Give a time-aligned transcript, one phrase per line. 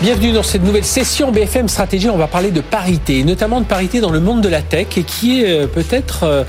[0.00, 2.08] Bienvenue dans cette nouvelle session BFM Stratégie.
[2.08, 5.02] On va parler de parité, notamment de parité dans le monde de la tech, et
[5.02, 6.44] qui est euh, peut-être euh,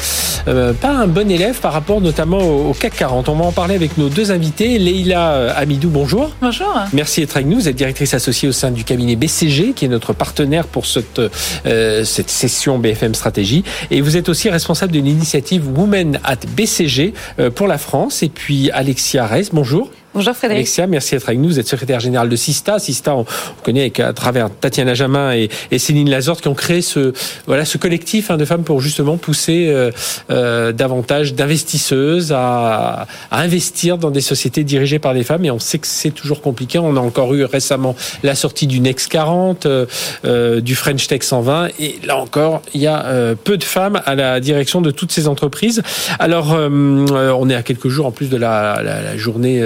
[0.47, 3.27] euh, pas un bon élève par rapport notamment au, CAC 40.
[3.27, 4.77] On va en parler avec nos deux invités.
[4.77, 6.29] Leïla Amidou, bonjour.
[6.43, 6.71] Bonjour.
[6.93, 7.55] Merci d'être avec nous.
[7.55, 11.19] Vous êtes directrice associée au sein du cabinet BCG, qui est notre partenaire pour cette,
[11.63, 13.63] cette session BFM Stratégie.
[13.89, 17.15] Et vous êtes aussi responsable d'une initiative Women at BCG
[17.55, 18.21] pour la France.
[18.21, 19.89] Et puis Alexia Reis, bonjour.
[20.13, 20.61] Bonjour Frédéric.
[20.61, 21.49] Alexia, merci d'être avec nous.
[21.49, 22.79] Vous êtes secrétaire générale de Sista.
[22.79, 23.25] Sista, on,
[23.63, 27.13] connaît à travers Tatiana Jamin et, Céline Lazorte qui ont créé ce,
[27.45, 29.91] voilà, ce collectif hein, de femmes pour justement pousser euh,
[30.31, 35.45] euh, davantage d'investisseuses à, à, investir dans des sociétés dirigées par des femmes.
[35.45, 36.79] Et on sait que c'est toujours compliqué.
[36.79, 39.85] On a encore eu récemment la sortie du Next 40, euh,
[40.25, 41.69] euh, du French Tech 120.
[41.79, 45.11] Et là encore, il y a euh, peu de femmes à la direction de toutes
[45.11, 45.83] ces entreprises.
[46.17, 49.61] Alors, on est à quelques jours en plus de la, la, la journée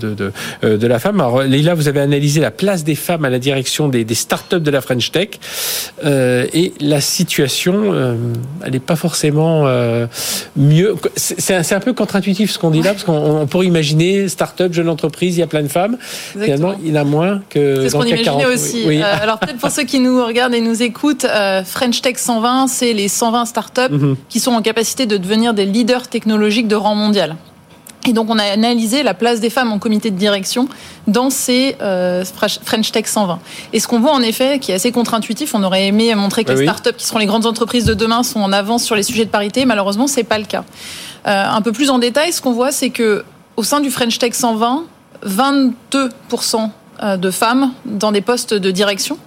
[0.00, 0.32] de, de,
[0.64, 1.20] euh, de, la femme.
[1.20, 4.60] Alors, Leïla, vous avez analysé la place des femmes à la direction des, des startups
[4.60, 5.30] de la French Tech.
[6.04, 8.14] Euh, et la situation, euh,
[8.64, 10.06] elle n'est pas forcément euh,
[10.56, 10.96] mieux.
[11.16, 14.88] C'est un, un, peu contre-intuitif ce qu'on dit là, parce qu'on pourrait imaginer start-up, jeune
[14.88, 15.96] entreprise, il y a plein de femmes.
[16.34, 16.74] Exactement.
[16.74, 17.82] Finalement, il y en a moins que.
[17.82, 18.84] C'est ce qu'on imaginait aussi.
[18.86, 19.02] Oui.
[19.02, 21.26] Alors, peut-être pour ceux qui nous regardent et nous écoutent,
[21.64, 24.16] French Tech 120, c'est les 120 startups mm -hmm.
[24.28, 27.36] qui sont en capacité de devenir des leaders technologiques de rang mondial.
[28.10, 30.68] Et donc, on a analysé la place des femmes en comité de direction
[31.06, 32.24] dans ces euh,
[32.64, 33.38] French Tech 120.
[33.72, 36.50] Et ce qu'on voit en effet, qui est assez contre-intuitif, on aurait aimé montrer que
[36.50, 39.26] les startups qui seront les grandes entreprises de demain sont en avance sur les sujets
[39.26, 39.64] de parité.
[39.64, 40.64] Malheureusement, c'est pas le cas.
[41.28, 43.24] Euh, un peu plus en détail, ce qu'on voit, c'est que
[43.56, 44.86] au sein du French Tech 120,
[45.24, 46.70] 22%
[47.04, 49.18] euh, de femmes dans des postes de direction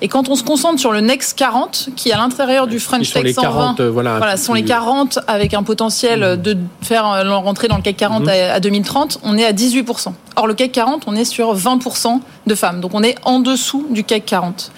[0.00, 3.34] et quand on se concentre sur le Next 40, qui à l'intérieur du French Tech
[3.34, 6.36] 120, 40, euh, voilà, voilà sont les 40 avec un potentiel mmh.
[6.42, 8.28] de faire euh, rentrer dans le CAC 40 mmh.
[8.28, 10.12] à, à 2030, on est à 18%.
[10.36, 12.80] Or, le CAC 40, on est sur 20% de femmes.
[12.80, 14.72] Donc, on est en dessous du CAC 40.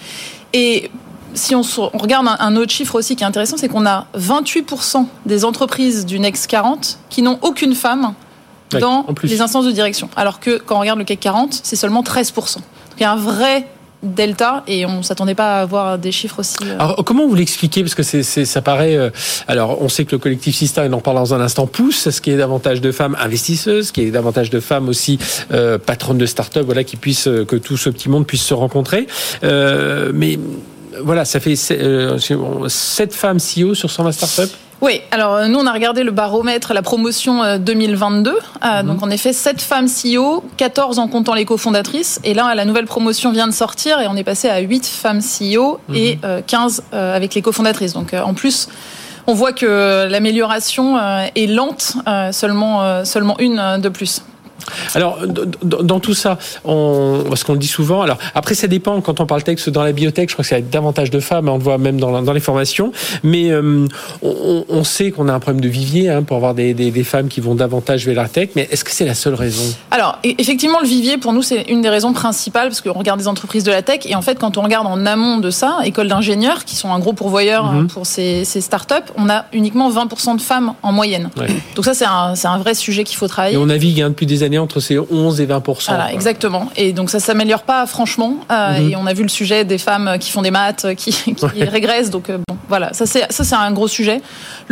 [0.52, 0.90] Et
[1.34, 1.62] si on,
[1.94, 6.06] regarde un, un, autre chiffre aussi qui est intéressant, c'est qu'on a 28% des entreprises
[6.06, 8.14] du Next 40 qui n'ont aucune femme
[8.80, 10.08] dans les instances de direction.
[10.16, 12.34] Alors que quand on regarde le CAC 40, c'est seulement 13%.
[12.34, 12.64] Donc
[12.98, 13.68] il y a un vrai
[14.02, 16.56] delta et on s'attendait pas à avoir des chiffres aussi.
[16.64, 16.74] Euh...
[16.74, 17.82] Alors comment vous l'expliquez?
[17.82, 19.10] Parce que ça paraît euh,
[19.48, 22.20] alors on sait que le collectif Sista et en parle dans un instant pousse ce
[22.20, 25.18] qui est davantage de femmes investisseuses, ce qui est davantage de femmes aussi
[25.52, 29.06] euh, patronnes de start-up voilà qui puissent que tout ce petit monde puisse se rencontrer.
[29.42, 30.38] Mais
[31.02, 35.72] voilà, ça fait 7 femmes CEO sur 120 startups oui, alors euh, nous on a
[35.72, 38.30] regardé le baromètre, la promotion 2022.
[38.30, 38.86] Euh, mmh.
[38.86, 42.20] Donc en effet, 7 femmes CEO, 14 en comptant les cofondatrices.
[42.24, 45.20] Et là, la nouvelle promotion vient de sortir et on est passé à 8 femmes
[45.20, 45.94] CEO mmh.
[45.94, 47.94] et 15 euh, avec les cofondatrices.
[47.94, 48.68] Donc en plus,
[49.26, 50.98] on voit que l'amélioration
[51.34, 51.94] est lente,
[52.30, 54.22] seulement, seulement une de plus.
[54.94, 55.18] Alors,
[55.62, 59.26] dans tout ça, on, parce qu'on le dit souvent, alors après ça dépend, quand on
[59.26, 61.78] parle texte dans la biotech, je crois que c'est davantage de femmes, on le voit
[61.78, 63.86] même dans, dans les formations, mais euh,
[64.22, 67.04] on, on, sait qu'on a un problème de vivier hein, pour avoir des, des, des,
[67.04, 69.64] femmes qui vont davantage vers la tech, mais est-ce que c'est la seule raison?
[69.90, 73.20] Alors, e-, effectivement, le vivier, pour nous, c'est une des raisons principales, parce qu'on regarde
[73.20, 75.78] des entreprises de la tech, et en fait, quand on regarde en amont de ça,
[75.84, 77.88] écoles d'ingénieurs, qui sont un gros pourvoyeur mm -hmm.
[77.88, 81.30] pour ces, ces startups, on a uniquement 20% de femmes en moyenne.
[81.36, 81.48] Ouais.
[81.74, 83.54] Donc ça, c'est un, un vrai sujet qu'il faut travailler.
[83.56, 86.68] Et on navigue hein, depuis des années entre ces 11 et 20 voilà, Exactement.
[86.76, 88.36] Et donc ça s'améliore pas franchement.
[88.50, 88.90] Euh, mm -hmm.
[88.90, 91.68] Et on a vu le sujet des femmes qui font des maths, qui, qui ouais.
[91.76, 92.10] régressent.
[92.10, 94.18] Donc euh, bon, voilà, ça c'est ça c'est un gros sujet.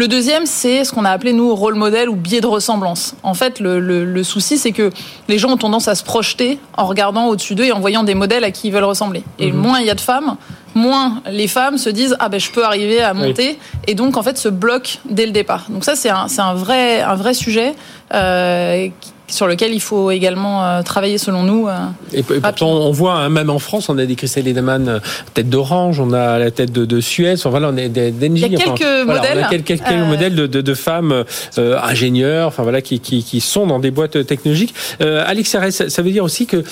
[0.03, 3.03] Le deuxième, c'est ce qu'on a appelé nous rôle modèle ou biais de ressemblance.
[3.23, 4.87] En fait, le, le, le souci, c'est que
[5.31, 6.51] les gens ont tendance à se projeter
[6.83, 9.23] en regardant au-dessus d'eux et en voyant des modèles à qui ils veulent ressembler.
[9.39, 9.63] Et mm -hmm.
[9.65, 10.31] moins il y a de femmes,
[10.75, 11.09] moins
[11.41, 13.59] les femmes se disent ah ben je peux arriver à monter oui.
[13.89, 15.63] et donc en fait se bloquent dès le départ.
[15.73, 17.71] Donc ça c'est un, un vrai un vrai sujet
[18.13, 18.89] euh,
[19.29, 21.69] sur lequel il faut également euh, travailler selon nous.
[21.69, 21.77] Euh,
[22.13, 24.99] et, pourtant, on voit, hein, même en France, on a des Christelle Edelman euh,
[25.33, 28.45] tête d'Orange, on a la tête de, de Suez, enfin voilà, on a d'Engie.
[28.47, 29.05] Il y a quelques enfin, modèles.
[29.07, 30.07] Voilà, on a quelques, quelques euh...
[30.07, 31.25] modèles de, de, de femmes
[31.59, 34.75] euh, ingénieurs, enfin voilà, qui, qui, qui, sont dans des boîtes technologiques.
[35.01, 36.63] Alex Arès, ça veut dire aussi que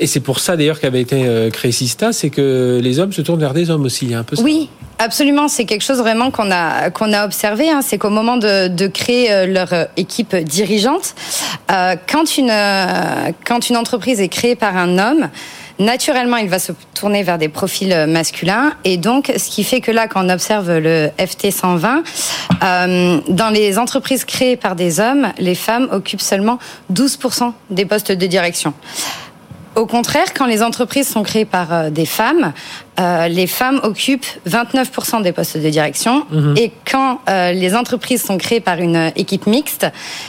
[0.00, 3.40] et c'est pour ça d'ailleurs qu'avait été créé Sista, c'est que les hommes se tournent
[3.40, 4.06] vers des hommes aussi.
[4.06, 4.42] Il y a un peu ça.
[4.42, 4.68] Oui,
[4.98, 5.48] absolument.
[5.48, 7.70] C'est quelque chose vraiment qu'on a qu'on a observé.
[7.70, 7.80] Hein.
[7.82, 11.14] C'est qu'au moment de, de, créer leur équipe dirigeante,
[11.70, 12.52] euh, quand une
[13.44, 15.28] quand une entreprise est créée par un homme,
[15.80, 18.72] naturellement, il va se tourner vers des profils masculins.
[18.84, 22.02] Et donc, ce qui fait que là, quand on observe le FT 120,
[22.62, 26.58] euh, dans les entreprises créées par des hommes, les femmes occupent seulement
[26.92, 28.74] 12% des postes de direction
[29.80, 32.52] Au contraire, quand les entreprises sont créées par des femmes,
[32.98, 36.26] les femmes occupent 29% des postes de direction.
[36.30, 36.54] Mhm.
[36.58, 39.86] Et quand les entreprises sont créées par une équipe mixte,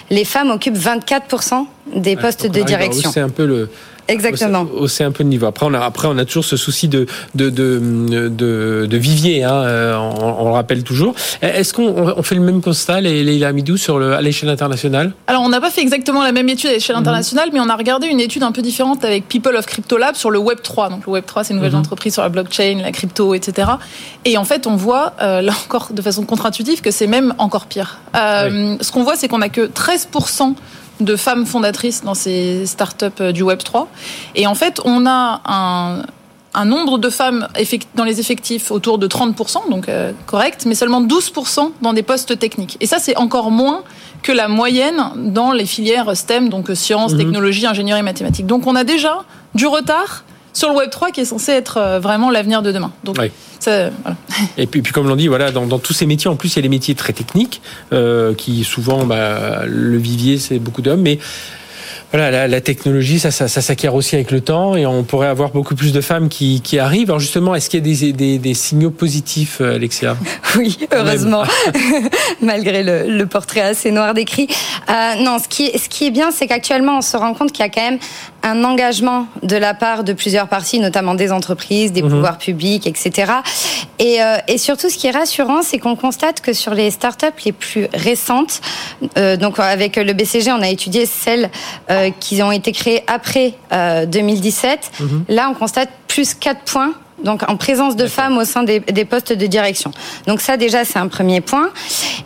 [0.10, 3.12] les femmes occupent 24% des postes de direction.
[3.12, 3.70] C'est un peu le,
[4.08, 4.68] Exactement.
[4.74, 5.46] Hausser un peu de niveau.
[5.46, 7.06] Après, on a, après, on a toujours ce souci de,
[7.36, 11.16] de, de, de, vivier, hein, euh, on, le rappelle toujours.
[11.42, 15.14] Est-ce qu'on on fait le même constat, Leïla Amidou, sur le, à l'échelle internationale?
[15.28, 17.02] Alors, on n'a pas fait exactement la même étude à l'échelle mhm.
[17.02, 20.16] internationale, mais on a regardé une étude un peu différente avec People of Crypto Lab
[20.16, 20.90] sur le Web3.
[20.90, 21.80] Donc, le Web3, c'est une nouvelle mhm.
[21.80, 23.70] entreprise sur la blockchain, la crypto, etc.
[24.26, 27.66] Et en fait, on voit, euh, là encore, de façon contre-intuitive, que c'est même encore
[27.66, 28.00] pire.
[28.16, 30.56] Euh, ce qu'on voit, c'est qu'on n'a que 13%
[31.04, 33.88] de femmes fondatrices dans ces startups euh, du Web 3.
[34.36, 36.04] Et en fait, on a un,
[36.54, 37.48] un nombre de femmes
[37.96, 42.38] dans les effectifs autour de 30%, donc euh, correct, mais seulement 12% dans des postes
[42.38, 42.78] techniques.
[42.82, 43.84] Et ça, c'est encore moins
[44.22, 47.20] que la moyenne dans les filières STEM, donc euh, sciences, mhm.
[47.20, 48.48] technologie, ingénierie, mathématiques.
[48.48, 49.24] Donc on a déjà
[49.56, 52.92] du retard sur le Web 3 qui est censé être vraiment l'avenir de demain.
[53.04, 53.18] Donc,
[54.58, 56.60] et puis, puis comme l'on dit, voilà, dans, tous ces métiers, en plus, il y
[56.60, 57.62] a des métiers très techniques,
[57.94, 61.20] euh, qui souvent, bah, le vivier, c'est beaucoup d'hommes, mais
[62.14, 65.76] voilà, la, technologie, ça, ça, s'acquiert aussi avec le temps et on pourrait avoir beaucoup
[65.76, 67.10] plus de femmes qui, qui arrivent.
[67.10, 70.18] Alors justement, est-ce qu'il y a des, des, signaux positifs, euh, Alexia?
[70.58, 71.44] Oui, heureusement,
[72.42, 74.50] malgré le, portrait assez noir décrit.
[74.90, 77.64] Euh, non, ce qui, ce qui est bien, c'est qu'actuellement, on se rend compte qu'il
[77.64, 78.00] y a quand même
[78.44, 82.10] un engagement de la part de plusieurs parties, notamment des entreprises, des mhm.
[82.10, 83.34] pouvoirs publics, etc.
[84.00, 87.28] Et, euh, et, surtout, ce qui est rassurant, c'est qu'on constate que sur les startups
[87.46, 88.62] les plus récentes,
[89.18, 91.50] euh, donc avec le BCG, on a étudié celles
[91.90, 94.92] euh, qui ont été créées après 2017.
[95.00, 95.26] Mhm.
[95.30, 99.06] Là, on constate plus 4 points donc en présence de femmes au sein des, des,
[99.06, 99.92] postes de direction.
[100.28, 101.70] Donc ça déjà c'est un premier point.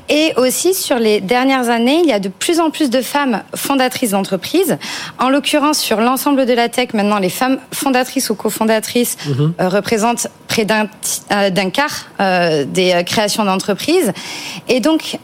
[0.10, 3.44] Et aussi sur les dernières années, il y a de plus en plus de femmes
[3.56, 4.78] fondatrices d'entreprises.
[5.20, 9.54] En l'occurrence sur l'ensemble de la tech, maintenant les femmes fondatrices ou cofondatrices mhm.
[9.60, 10.88] euh, représentent près d'un
[11.32, 14.14] euh, quart euh, des créations d'entreprises.
[14.68, 15.18] Et donc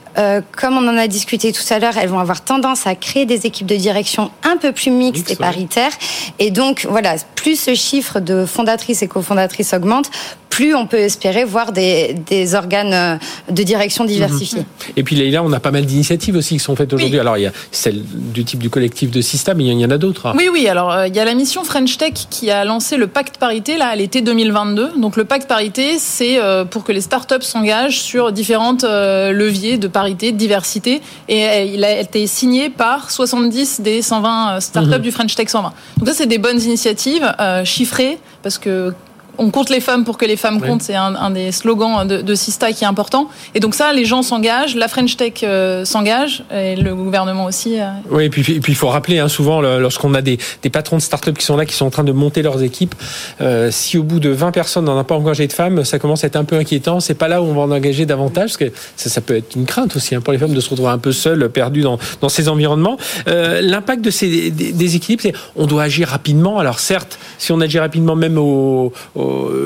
[0.58, 3.46] comme on en a discuté tout à l'heure, elles vont avoir tendance à créer des
[3.46, 5.94] équipes de direction un peu plus mixtes et paritaires.
[6.38, 10.12] Et donc voilà, plus ce chiffre de fondatrices et cofondatrices augmente,
[10.52, 13.18] plus on peut espérer voir des, des organes euh,
[13.50, 14.60] de direction diversifiés.
[14.60, 14.94] Mhm.
[14.98, 17.18] Et puis là, on a pas mal d'initiatives aussi qui sont faites aujourd'hui.
[17.18, 19.90] Alors il y a celle du type du collectif de Sista, mais il y en
[19.90, 20.34] a d'autres.
[20.38, 20.68] Oui, oui.
[20.68, 23.78] Alors euh, il y a la mission French Tech qui a lancé le pacte parité
[23.78, 25.00] là à l'été 2022.
[25.00, 29.88] Donc le pacte parité, c'est euh, pour que les startups s'engagent sur différentes leviers de
[29.88, 31.02] parité, de diversité.
[31.30, 35.00] Et il a été signé par 70 des 120 startups mhm.
[35.00, 35.74] du French Tech 120.
[35.98, 37.31] Donc ça, c'est des bonnes initiatives
[37.66, 38.94] chiffrées parce que
[39.42, 42.36] on compte les femmes pour que les femmes comptent, c'est un, des slogans de, de,
[42.36, 43.28] Sista qui est important.
[43.56, 47.80] Et donc ça, les gens s'engagent, la French Tech euh, s'engage, et le gouvernement aussi.
[47.80, 47.90] Euh.
[48.12, 50.38] Oui, et puis, puis il faut rappeler hein, souvent, lorsqu'on a des,
[50.72, 52.94] patrons de start-up qui sont là, qui sont en train de monter leurs équipes,
[53.42, 56.24] euh, si au bout de 20 personnes, on n'a pas engagé de femmes, ça commence
[56.24, 57.00] à être un peu inquiétant.
[57.00, 59.66] C'est pas là où on va en engager davantage, parce que ça, peut être une
[59.66, 61.98] crainte aussi hein, pour les femmes de se retrouver un peu seules, perdues dans,
[62.30, 62.98] ces environnements.
[63.26, 66.60] L'impact de ces des, équilibres, c'est on doit agir rapidement.
[66.60, 68.94] Alors certes, si on agit rapidement, même au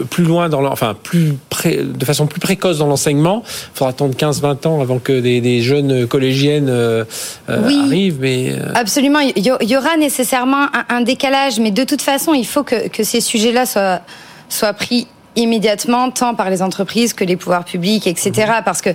[0.10, 1.36] plus loin dans enfin plus
[1.74, 3.44] de façon plus précoce dans l'enseignement.
[3.46, 7.04] Il faudra attendre 15-20 ans avant que des, jeunes collégiennes euh,
[7.50, 8.20] euh, arrivent.
[8.20, 12.64] Mais euh, absolument, il y, aura nécessairement un, décalage, mais de toute façon, il faut
[12.64, 14.02] que, que ces sujets-là soient
[14.48, 18.32] soient pris immédiatement, tant par les entreprises que les pouvoirs publics, etc.
[18.36, 18.64] Mhm.
[18.64, 18.90] Parce que,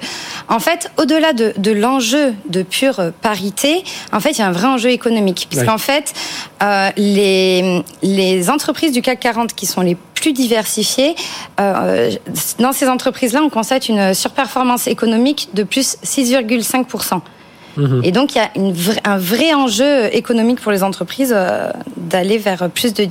[0.49, 4.53] en fait, au-delà de, de l'enjeu de pure parité, en fait, il y a un
[4.53, 5.47] vrai enjeu économique.
[5.51, 6.13] Puisqu'en fait,
[6.63, 11.15] euh, les, les entreprises du CAC 40 qui sont les plus diversifiées,
[11.61, 12.11] euh,
[12.59, 17.21] dans ces entreprises-là, on constate une surperformance économique de plus 6,5%.
[17.81, 18.01] Mhm.
[18.05, 22.39] Et donc, il y a une un vrai enjeu économique pour les entreprises euh, d'aller
[22.39, 23.07] vers plus de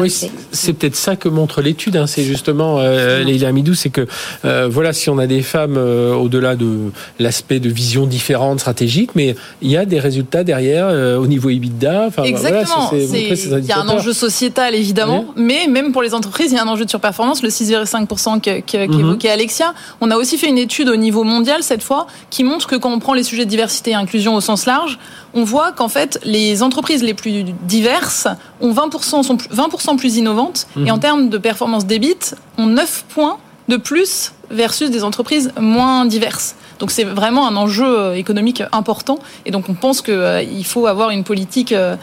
[0.00, 1.96] oui, c'est peut-être ça que montre l'étude.
[1.96, 2.06] Hein.
[2.06, 4.06] C'est justement, euh, Leila Amidou, c'est que
[4.44, 9.10] euh, voilà, si on a des femmes euh, au-delà de l'aspect de vision différente, stratégique,
[9.14, 10.88] mais il y a des résultats derrière
[11.18, 12.04] au niveau EBITDA.
[12.06, 12.90] Enfin, Exactement.
[12.92, 16.62] il y a un enjeu sociétal évidemment, mais même pour les entreprises, il y a
[16.62, 17.42] un enjeu de surperformance.
[17.42, 19.34] Le 6,5% qu'évoquait mhm.
[19.34, 19.74] Alexia.
[20.00, 22.92] On a aussi fait une étude au niveau mondial cette fois qui montre que quand
[22.92, 24.98] on prend les sujets de diversité inclusion au sens large,
[25.34, 28.28] on voit qu'en fait, les entreprises les plus diverses
[28.60, 31.00] ont 20%, sont 20% plus innovantes et en mhm.
[31.00, 36.56] termes de performance débite, ont 9 points de plus versus des entreprises moins diverses.
[36.78, 40.86] Donc c'est vraiment un enjeu euh, économique important et donc on pense qu'il euh, faut
[40.86, 41.96] avoir une politique euh,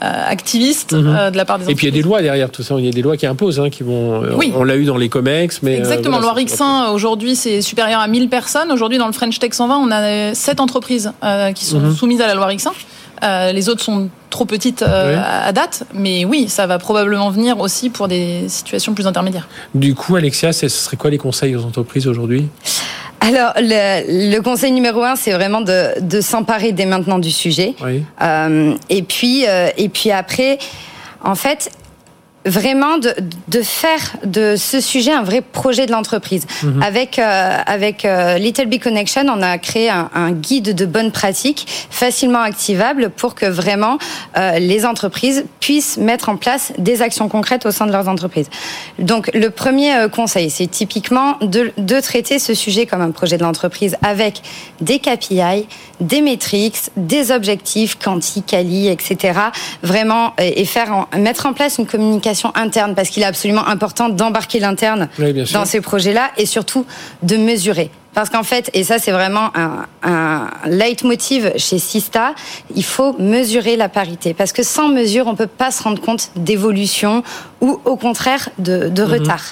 [0.00, 1.30] activiste mhm.
[1.30, 1.68] de la part des entreprises.
[1.70, 3.16] Et puis il y a des lois derrière tout ça, il y a des lois
[3.16, 4.20] qui imposent, hein, qui vont.
[4.36, 4.52] Oui.
[4.54, 5.78] On l'a eu dans les COMEX, mais.
[5.78, 8.70] Exactement, loi Rixin aujourd'hui c'est supérieur à 1000 personnes.
[8.70, 11.12] Aujourd'hui dans le French Tech 120, on a 7 entreprises
[11.54, 11.94] qui sont mhm.
[11.94, 12.72] soumises à la loi Rixin.
[13.22, 18.06] les autres sont trop petites à date, mais oui, ça va probablement venir aussi pour
[18.06, 19.48] des situations plus intermédiaires.
[19.74, 22.48] Du coup, Alexia, ce serait quoi les conseils aux entreprises aujourd'hui?
[23.20, 27.74] Alors, le, conseil numéro un, c'est vraiment de, de s'emparer dès maintenant du sujet.
[27.82, 28.04] Oui.
[28.22, 30.58] Euh, et puis, euh, et puis après,
[31.24, 31.70] en fait,
[32.46, 33.14] vraiment de,
[33.48, 36.46] de, faire de ce sujet un vrai projet de l'entreprise.
[36.62, 36.82] Mhm.
[36.82, 41.10] Avec euh, avec euh, Little Big Connection, on a créé un, un, guide de bonnes
[41.10, 43.98] pratiques facilement activable pour que vraiment
[44.36, 48.48] euh, les entreprises puissent mettre en place des actions concrètes au sein de leurs entreprises.
[48.98, 53.38] Donc le premier euh, conseil, c'est typiquement de, de traiter ce sujet comme un projet
[53.38, 54.42] de l'entreprise avec
[54.80, 55.66] des KPI,
[56.00, 59.38] des métriques, des objectifs, quanti, quali, etc.
[59.82, 64.60] Vraiment et faire mettre en place une communication interne parce qu'il est absolument important d'embarquer
[64.60, 65.08] l'interne
[65.52, 66.86] dans ces projets-là et surtout
[67.22, 67.90] de mesurer.
[68.14, 72.34] Parce qu'en fait, et ça c'est vraiment un, un leitmotiv chez Sista,
[72.74, 74.32] il faut mesurer la parité.
[74.32, 77.22] Parce que sans mesure, on peut pas se rendre compte d'évolution
[77.60, 79.12] ou au contraire de, de mhm.
[79.12, 79.44] retard.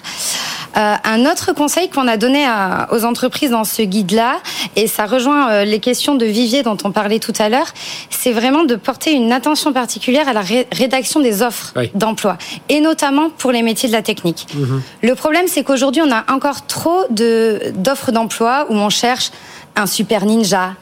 [0.76, 2.47] Euh, un autre conseil qu'on a donné
[2.90, 4.37] aux entreprises dans ce guide-là,
[4.76, 7.69] et ça rejoint euh, les questions de vivier dont on parlait tout à l'heure,
[8.11, 12.38] c'est vraiment de porter une attention particulière à la rédaction des offres d'emploi,
[12.69, 14.47] et notamment pour les métiers de la technique.
[14.54, 14.83] Mhm.
[15.02, 19.31] Le problème, c'est qu'aujourd'hui, on a encore trop d'offres d'emploi où on cherche
[19.76, 20.75] un super ninja,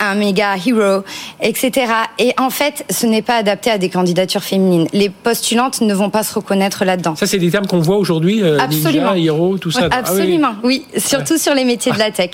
[0.00, 1.02] un méga hero,
[1.40, 1.92] etc.
[2.18, 4.86] Et en fait, ce n'est pas adapté à des candidatures féminines.
[4.92, 7.16] Les postulantes ne vont pas se reconnaître là-dedans.
[7.16, 9.14] Ça, c'est des termes qu'on voit aujourd'hui, euh, absolument.
[9.14, 9.88] ninja, hero, tout ça.
[9.90, 10.84] Ah absolument, oui.
[10.96, 12.30] Surtout sur les métiers de la tech.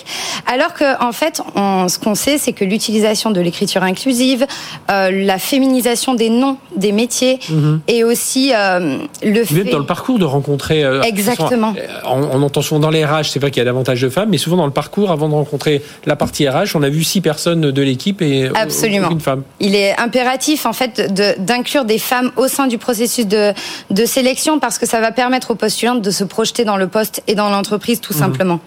[0.52, 4.46] Alors que, en fait, on, ce qu'on sait, c'est que l'utilisation de l'écriture inclusive,
[4.90, 7.80] euh, la féminisation des noms des métiers, mhm.
[7.88, 9.64] et aussi euh, le fait...
[9.64, 10.84] dans le parcours de rencontrer...
[10.84, 11.74] Euh, Exactement.
[12.04, 14.30] On, on, entend souvent dans les RH, c'est vrai qu'il y a davantage de femmes,
[14.30, 17.20] mais souvent dans le parcours, avant de rencontrer la partie RH, on a vu six
[17.20, 19.10] personnes de l'équipe et Absolument.
[19.10, 19.42] une femme.
[19.60, 23.52] Il est impératif en fait d'inclure des femmes au sein du processus de,
[23.90, 27.22] de sélection parce que ça va permettre aux postulantes de se projeter dans le poste
[27.26, 28.18] et dans l'entreprise tout mhm.
[28.18, 28.60] simplement.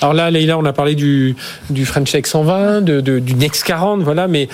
[0.00, 1.36] Alors là, Leïla, on a parlé du,
[1.70, 4.48] du French Tech 120, de, du Next 40, voilà, mais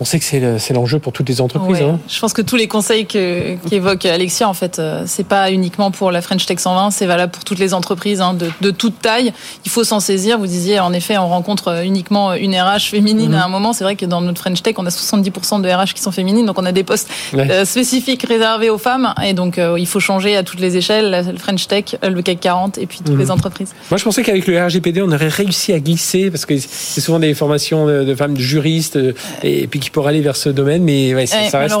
[0.00, 1.82] on sait que c'est l'enjeu pour toutes les entreprises.
[1.82, 1.98] Hein.
[2.08, 6.12] Je pense que tous les conseils qu'évoque Alexia, en fait, euh, c'est pas uniquement pour
[6.12, 9.32] la French Tech 120, c'est valable pour toutes les entreprises hein, de, de, toute taille.
[9.64, 10.38] Il faut s'en saisir.
[10.38, 13.72] Vous disiez, en effet, on rencontre uniquement une RH féminine à un moment.
[13.72, 16.46] C'est vrai que dans notre French Tech, on a 70% de RH qui sont féminines,
[16.46, 19.12] donc on a des postes euh, spécifiques réservés aux femmes.
[19.24, 22.38] Et donc, euh, il faut changer à toutes les échelles, le French Tech, le CAC
[22.38, 23.18] 40 et puis toutes mhm.
[23.18, 23.74] les entreprises.
[23.90, 27.18] Moi, je pensais qu'avec le RGPD, on aurait réussi à glisser, parce que c'est souvent
[27.18, 28.98] des formations de, femmes de juristes,
[29.42, 31.76] et puis pour aller vers ce domaine, mais ouais, ça, reste,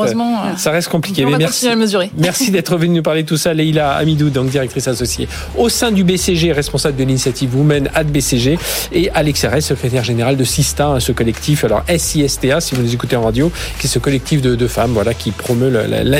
[0.56, 1.24] ça reste compliqué.
[1.24, 2.10] On va merci, à mesurer.
[2.16, 5.90] merci d'être venu nous parler de tout ça, Leïla Amidou, donc directrice associée au sein
[5.90, 8.58] du BCG, responsable de l'initiative Women at BCG,
[8.92, 12.94] et Alex Arès, secrétaire général de Sista, hein, ce collectif, alors SISTA, si vous nous
[12.94, 15.72] écoutez en radio, qui est ce collectif de, de femmes, voilà, qui promeut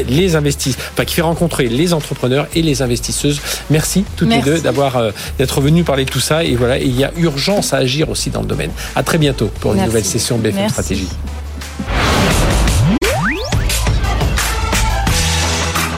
[0.09, 3.41] les investisseurs, enfin, qui fait rencontrer les entrepreneurs et les investisseuses.
[3.71, 6.99] Merci toutes les deux d'avoir euh, d'être venus parler de tout ça, et voilà, il
[6.99, 8.71] y a urgence à agir aussi dans le domaine.
[8.95, 11.09] À très bientôt pour une nouvelle session BFM Stratégie.